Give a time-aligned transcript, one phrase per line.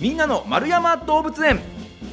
[0.00, 1.58] みんなの丸山動物園。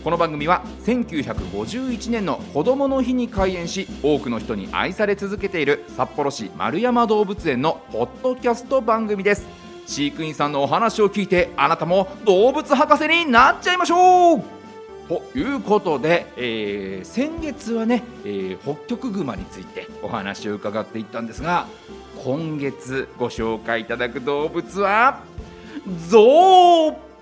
[0.03, 9.45] この番組は1951年の子どもの日に開園し多くの人に愛され続けている札幌市丸山動物園のポッドキャスト番組です。
[9.85, 14.43] 飼育員さんのお話を聞いてあなたも動物博士になっちゃいましょう。
[15.07, 21.67] ということで、えー先月はね、えー北極熊についてお話を伺っていったんですが
[22.23, 25.19] 今月ご紹介いただく動物は
[26.09, 27.14] ゾウ。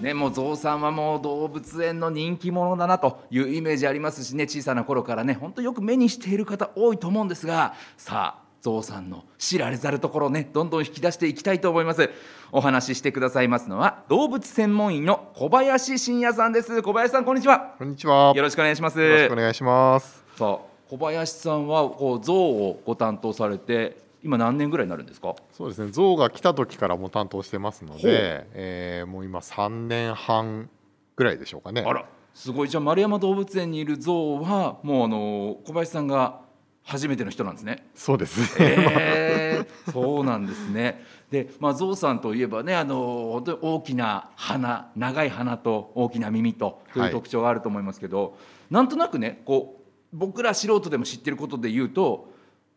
[0.00, 12.10] ね、もうゾウさんはもう動物園の人気者だなというイメージありますしね小さな頃からね本当よく目にしている方多いと思うんですがさあゾウさんの知られざるところをねどんどん引き出していきたいと思います
[12.50, 18.32] お話ししてくださいますのは動物専門医の小林真也さんです小林さんこんにちはこんにちは。
[18.34, 20.24] よろしくお願いしますよろしくお願いします。
[20.36, 20.58] さあ
[20.88, 25.36] 小林さんはこうゾウをご担当されて今何年ぐらいになるんですか？
[25.52, 25.92] そうですね。
[25.92, 30.68] 象が来た時からもう担当してますので、えーもう今三年半
[31.16, 31.84] ぐらいでしょうかね。
[31.86, 36.40] あらすごいじゃあ丸山動物園にいるゾウはもうあの小林さんが
[36.82, 37.86] 初めての人なんですね。
[37.94, 38.66] そうですね。
[38.78, 41.02] えー、 そうなんですね。
[41.30, 48.36] で、まあゾウさんといえばね、あの本当に大きな鼻、長い鼻と大きな耳とというはい特徴があると思いますけど、
[48.70, 49.84] なんとなくね、こう
[50.16, 52.28] 僕ら素人でも知ってることで言うと、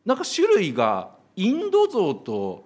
[0.05, 2.65] なんか種類がインドゾウと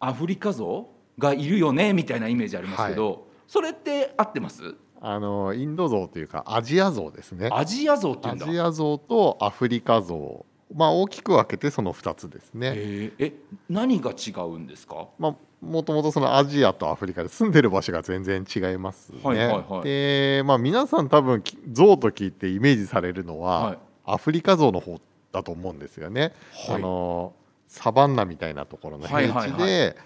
[0.00, 4.74] アフリカゾウがいるよねみたいなイメージありますけど、それって合ってます？
[5.00, 7.50] あのインド象というかアジア象ですね。
[7.52, 8.34] アジアゾウってア。
[8.34, 10.46] ジア象とアフリカ象。
[10.74, 12.72] まあ大きく分けてその二つですね。
[13.18, 13.32] え
[13.68, 15.08] 何が違うんですか？
[15.18, 19.18] まあもともとそのアジアとアフリカで住んでる場所が全然違いますね。
[19.22, 23.78] はいはいはいで、まあ皆さん多分き象と聞いてイメージされるのは、はい
[24.10, 24.98] アフリカ象の方
[25.32, 26.32] だと思うんですよね。
[26.66, 27.34] はいあの
[27.68, 29.96] サバンナみたいなところの平地で、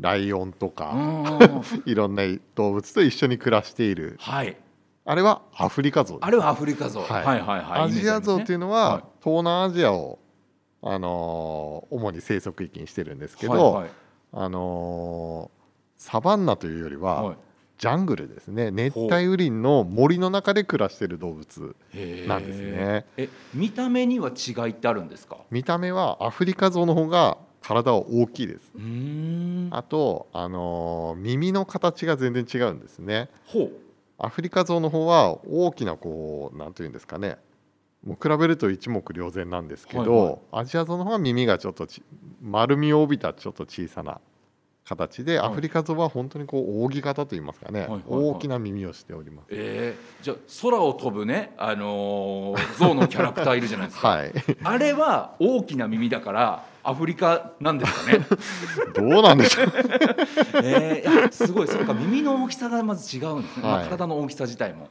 [0.00, 0.94] ライオンとうか、
[1.84, 2.22] いろんな
[2.54, 4.16] 動物と一緒に暮らしている。
[4.20, 4.56] はい。
[5.04, 6.24] あれはアフリカ象です。
[6.24, 7.02] あれはアフリカゾウ。
[7.02, 7.24] はい。
[7.24, 7.82] はいはいはい。
[7.82, 9.04] アジアゾウっていうののは、はい。
[9.22, 10.20] 東南アジアを、
[10.80, 13.90] あのー主に生息域にしてるんですけど、はいはい。
[14.32, 15.62] あのー
[15.96, 17.36] サバンナというよりは、はい
[17.78, 18.70] ジャングルですね。
[18.70, 21.76] 熱帯雨林の森の中で暮らしている動物
[22.28, 23.04] なんですね。
[23.16, 25.38] え、見た目には違いってあるんですか？
[25.50, 28.72] 見た目はアフリカゾウの方が体は大きいです。
[29.70, 33.30] あと、あのー耳の形が全然違うんですね。
[34.18, 37.38] アフリカゾウの方は大きなこうなんていうんですかね。
[38.06, 40.38] もう比べると一目瞭然なんですけど、はいはい。
[40.52, 42.02] アジアゾウの方は耳がちょっとち
[42.40, 44.20] 丸みを帯びたちょっと小さな
[44.84, 49.46] 形で、はいアフリカゾウは本当にこう扇形といいますかね、大きな耳をしております。
[49.50, 54.08] えー、じゃあ空を飛ぶね、あのー、象のキャラクターいるじゃないですか。
[54.08, 54.32] はい、
[54.62, 58.26] あれは大きな耳だからアフリカなんですかね。
[58.94, 59.72] どうなんでしょう
[60.64, 64.88] えー、すごいそうか耳の大きさがまず違うんですね、まあはい体の大きさ自体も。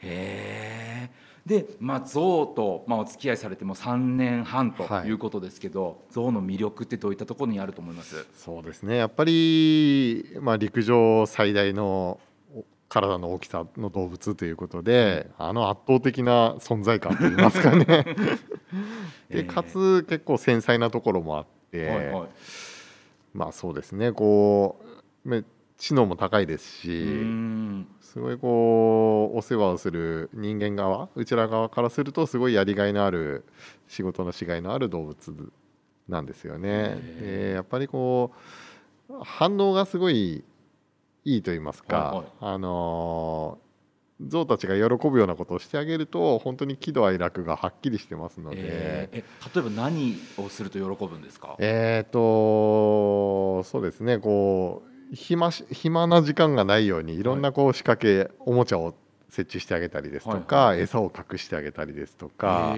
[0.00, 1.23] へえ。
[1.46, 5.08] で、まあ、象と、まあ、お付き合いされても3年半とはい。
[5.08, 8.26] いうことですけど、象の魅力ってどういったところにあると思います？
[8.34, 8.96] そうですね。
[8.96, 12.18] やっぱり、まあ、陸上最大の
[12.54, 17.84] お体の大きさの動物ということで、あの圧倒的な存在感といいますかね。
[19.30, 22.28] えーでかつ結構繊細なところもあって、はいはい。
[23.34, 24.12] まあそうですね。
[24.12, 24.80] こ
[25.24, 25.44] うめ
[25.76, 27.04] 知能も高いですし、
[28.14, 33.44] すごいこうお世話をする人間側うちら側からするとすごいやりがいのある
[33.88, 35.52] 仕事のしがいのある動物
[36.08, 36.96] なんですよね。
[37.20, 38.30] へでやっぱりこ
[39.10, 40.44] う反応がすごい
[41.24, 43.58] いいと言いますか、はいはいあの
[44.20, 48.58] 象たちが喜ぶようなことをしてあげると本当に喜怒哀楽がはっきりしてますので。
[48.60, 49.24] え
[49.54, 51.56] 例えば何をすると喜ぶんですか？
[51.58, 57.22] えー、とそうですねこう暇し暇な時間がないようにい。
[57.22, 58.94] ろんなこう仕掛け、おもちゃを
[59.28, 62.76] 設置してあげたりですとか、はい餌を隠してあげたりですとか、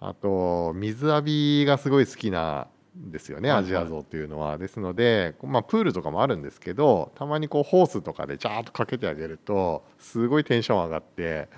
[0.00, 3.64] あと水浴びがすごい好きなんですよね、はいはい。
[3.64, 4.58] アジアゾウっていうのは。
[4.58, 11.48] ですので、まあ、プールとかもあるんですけどたまにこうホースとかでジャーッとかけてあげるとすごいテンション上がって。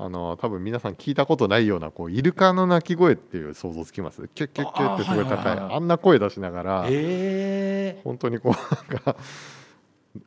[0.00, 4.28] あの多分皆さん聞いたことないようなこうイルカの鳴き声っていう想像つきます？
[4.28, 5.74] キュッキュッキュッってすごいあーはい高いはいはいはい。
[5.74, 6.90] あんな声出しながらえ
[8.04, 9.16] 本当にこうなんか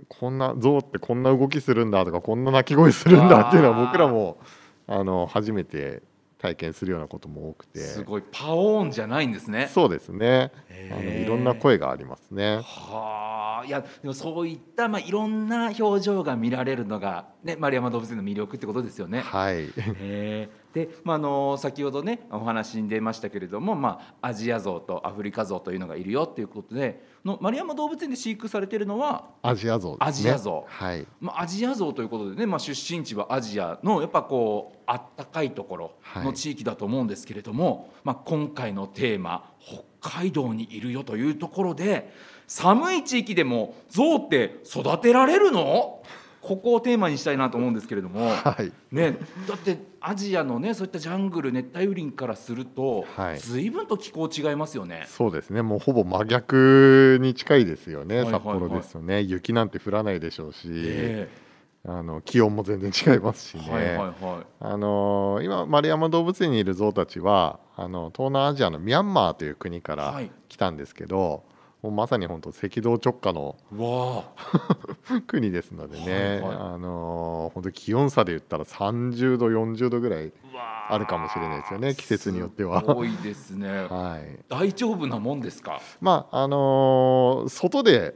[0.07, 4.37] こんな象ってこんな動きするんだとかこんな鳴き声するんだっていうのは僕らも
[4.87, 6.03] あの初めて
[6.41, 7.79] 体験するようなことも多くて。
[7.79, 9.69] すごいパオーンじゃないんですね。
[9.71, 10.51] そうですね。
[10.91, 12.61] あのいろんな声がありますね。
[12.63, 19.21] はあいやでもそういった、まあ、いろんな表情が見られるのが、ね、丸山動物園の魅力ってことですよね。
[19.21, 19.65] はい。
[19.65, 30.29] へえで、まあ、あの先ほどねお話に出ましたけれども、まあ、アジアゾウとアフリカゾウというのがいるよっていうことでの丸山動物園で飼育されているのはアジアゾウですね。
[30.29, 30.71] アジアゾウ。
[30.71, 31.05] はい。
[31.19, 39.83] まあ、アジアゾウということでね、まあ、出身地はアジアのやっぱこうあったかいところの地域だと思うんですけれども、まあ、今回のテーマ北
[40.19, 42.11] 海道にいるよというところで
[42.47, 46.01] 寒い地域でもゾウって育てられるの？
[46.41, 48.71] ここをテーマにしたいなと思うんですけれども、はい。
[48.91, 49.17] ね、
[49.47, 53.39] だってアジアのねそういったジャングル熱帯雨林からすると、はい。
[53.39, 55.05] 随分と気候違いますよね。
[55.07, 55.61] そうですね。
[55.61, 58.43] もうほぼ真逆に近いですよね、はいはいはい。
[58.43, 59.21] 札幌ですとね。
[59.21, 61.29] 雪なんて降らないでしょうし、え。
[61.83, 64.45] あの気温も全然違いますしね、えはいはいはい。
[64.59, 70.31] あの今丸山動物園にいるゾウたちはあの東南アジアのミャンマーという国からはい。
[70.47, 71.43] 来たんですけど、
[71.81, 73.55] もうまさに本当赤道直下の
[75.25, 76.57] 国ですのでね、はいはい。
[76.73, 80.31] あの本当気温差で言ったら30度40度ぐらい、
[80.89, 82.83] あるかもしれないですよね季節によっては。
[82.95, 83.67] 多いですね。
[83.89, 85.81] はい、大丈夫なもんですか？
[86.01, 88.13] まああの外で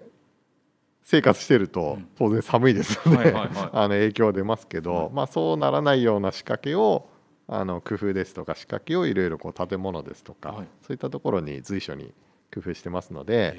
[1.01, 2.07] 生活してるとうん。
[2.17, 3.69] 当然寒いですので、はいはいはい。
[3.73, 5.09] あの影響は出ますけど、はい。
[5.12, 7.07] まあ、そうならないような仕掛けを
[7.47, 10.67] あの工夫ですとか仕掛けをいろいろこう建物ですとか、はい。
[10.81, 12.13] そういったところに随所に
[12.53, 13.57] 工夫してますので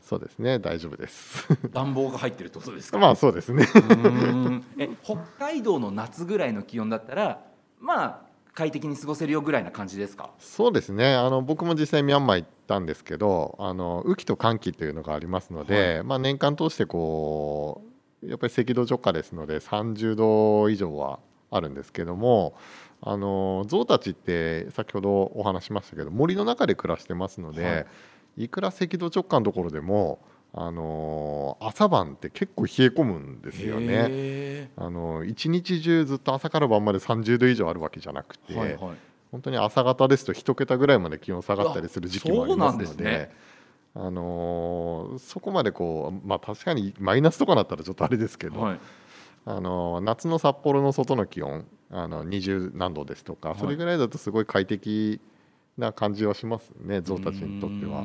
[0.00, 1.46] そうですね大丈夫です。
[1.72, 2.98] 暖房が入ってるってことですか？
[2.98, 3.64] まあそうですね。
[4.78, 7.44] え北海道の夏ぐらいの気温だったら
[7.78, 8.20] まあ
[8.52, 10.30] 快適に過ごせるよぐらいな感じですか？
[10.38, 11.14] そうですね。
[11.14, 17.82] あの僕も実際ミャンマー行ったんですけどあの雨季と寒季というのがありますので、まあ、年間通してこ
[18.22, 21.20] うやっぱり赤道直下ですので30度以上は
[21.52, 22.54] あるんですけども
[23.02, 27.78] あの象たちって先ほどお話しましたけど森の中で暮らしてますので、は
[28.36, 30.20] いい、くら赤道直下のところでも
[30.52, 34.06] あの朝晩って結構冷え込むんですよね。
[34.10, 38.96] へあの一日中ずっと朝から晩まで30度以上あるわけじゃなくて、ーはいはい。
[39.30, 43.30] 本当に朝方ですと一桁ぐらいまで気温下がったりする時期もありますのでね
[43.94, 48.80] あのーそこまでこうまあ確かにマイナスとかなったらちょっとあれですけど、はい。
[49.46, 53.58] あのー夏の札幌の外の気温あの20何度ですとか、はい。
[53.58, 55.20] それぐらいだとすごい快適
[55.78, 58.04] な感じはしますね象たちにとっては。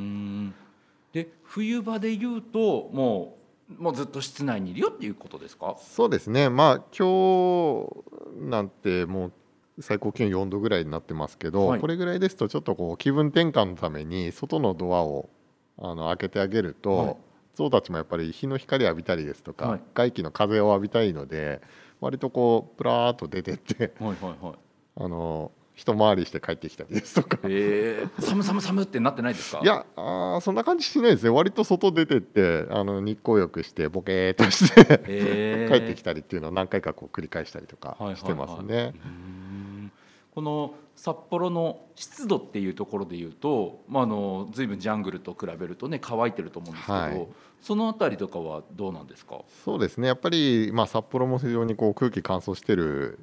[1.14, 3.38] で冬場で言うとも
[3.80, 5.76] うもうずっと室内にいるよっていうことですか？
[5.80, 6.50] そうですね。
[6.50, 11.80] まあ今日なんてもう最高気温4度ぐらいになってますけど、はい。
[11.80, 15.30] これぐらいですとちょっとこう気分転換のために外のドアを
[15.78, 17.16] あの開けてあげると、はい
[17.56, 21.62] 象たちもやっぱり日の光浴びたりですとか、はい外気の風を浴びたいので
[22.02, 24.56] 割とこうプラーっと出てってはいはいはい。
[24.98, 27.38] あの一回りして帰ってきたりですとか。
[27.44, 29.60] えー、寒寒寒ってなってないですか？
[29.62, 38.94] いやあーそんな感じしないですね割と外出てってあの日光浴してボケーっとしてえー 帰ってきたりっていうのを何回かこう繰り返したりとかはいはいはいしてますね。
[38.96, 39.92] うーん
[40.34, 47.28] この札幌の湿度っていうところでいうと、まあ、あの随分ジャングルと比べるとね乾いてると思うんですけど、はい。
[47.62, 49.42] そのあたりとかはどうなんですか？
[49.66, 50.08] そうですね。
[50.08, 53.20] やっぱり、まあ、札幌も非常にこう空気乾燥してる、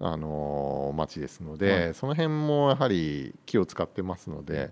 [0.00, 4.70] あのー街ですので、はその辺もやはり気を使ってますので、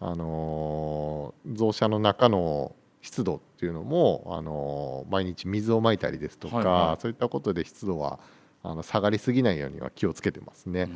[0.00, 7.00] あのー造車の中の湿度っていうのも、あのー毎日水をまいたりですとか、はいはい。
[7.00, 8.20] そういったことで湿度は
[8.62, 10.88] あの下がりすぎないようには気をつけてますね。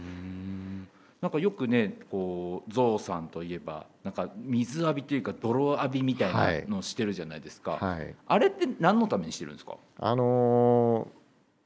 [1.20, 8.14] なんかよくねこうゾウさんといえばなんか水浴びというか泥浴びみたいなのをしてるじゃないですか、はい。
[8.26, 9.76] あれって何のためにしてるんですか？
[9.98, 11.16] あのー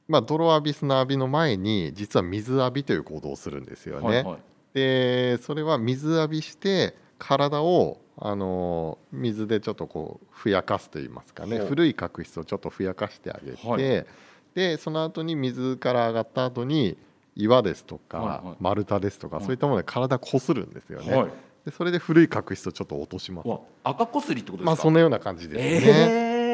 [0.07, 4.07] まあ、泥浴び砂浴びの前に実は水浴びという行動をするんですよね。
[4.07, 4.39] はいはい。
[4.73, 11.59] でそれは水浴びして体をあの水でちょっとこうふやかすといいますかね。
[11.59, 14.05] 古い角質をちょっとふやかしてあげて、はい
[14.55, 16.97] でその後に水から上がった後に
[17.35, 19.45] 岩ですとか、丸太ですとか、はい。
[19.45, 21.29] そういったもので体こするんですよね、はい。
[21.65, 23.47] でそれで古い角質をちょっと落とします。
[23.47, 25.91] わ赤こすりってことですか、まあそのような感じですね、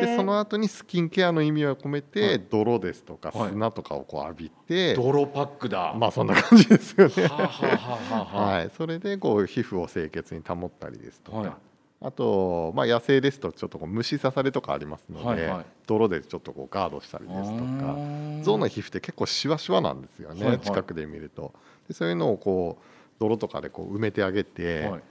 [0.01, 0.05] えー。
[0.07, 2.43] でその後にスキンケアの意味を込めて、はい。
[2.51, 3.49] 泥ですとかはい。
[3.49, 7.27] 砂とかをこう浴びて、泥パックだ、まあそんな感じですよね。
[7.27, 11.51] はい、それでこう皮膚を清潔に保ったりですとか、はい
[11.99, 15.65] あと、まあ、野生ですとちょっとこう虫刺されとかありますので、はいはい。
[15.87, 17.97] 泥でちょっとこうガードしたりですとか
[18.43, 20.59] 象の皮膚って結構シワシワなんですよね、はいはい。
[20.61, 21.53] 近くで見ると。
[21.87, 22.83] でそういうのをこう
[23.19, 25.01] 泥とかでこう埋めてあげて、はい。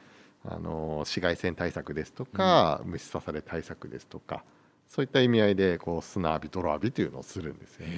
[0.49, 4.45] あの紫外線対策ですとか、虫刺され対策ですとか
[4.89, 7.95] そういった意味合いでこう砂浴び泥浴びというのをするんですよね。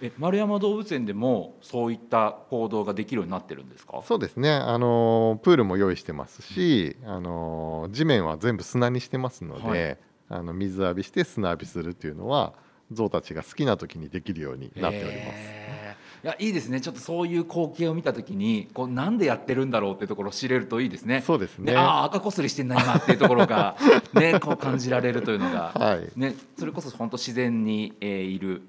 [0.00, 4.02] え丸山動物園でもそういった行動ができるようになってるんですか？
[4.04, 12.52] そうですねあのプールも用意してますしあの地面は全部砂にしてますので、はいあの水浴びして砂浴びするっていうのは
[12.90, 15.36] 象たちが好きな時にできるようになっております。
[16.24, 16.80] いやいいですね。
[16.80, 21.22] ちょっとそういう光景を見た時にこうなんでやってるんだろうっていうところを知れるといいですね。
[21.26, 21.76] そうですね。
[21.76, 23.76] ああ赤こすりしてんな今っていうところが
[24.14, 26.08] ねこう感じられるというのが、 はい。
[26.16, 28.62] ね、それこそ本当自然に、えーいる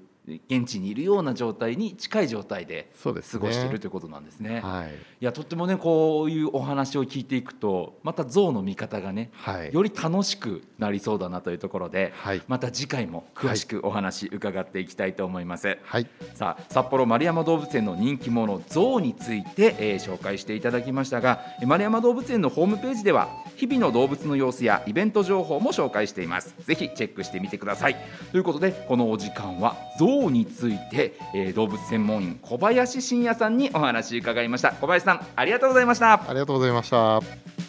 [0.48, 4.60] 現地にいるような状態に近い状態で過ごしているということなんですね。
[4.60, 4.88] はい。
[5.20, 9.72] いやとってもねこういうお話を聞いていくとまた象の見方がねはい。
[9.72, 12.42] より楽しくなりそうだなというところで、はい。
[12.46, 15.78] また次回も詳しくお話伺っていきたいと思います。
[15.82, 16.06] はい。
[16.34, 26.54] さあ札幌丸山動物園の人気者象について、えー紹介していただきましたがえー丸山動物園のホームページでは日々の動物の様子やイベント情報も紹介しています。
[26.64, 27.96] ぜひチェックしてみてください。
[28.30, 37.67] ということでこのお時間は象について、えー動物専門員小林信也さんにお話伺いました小林さんありがとうございましたありがとうございました。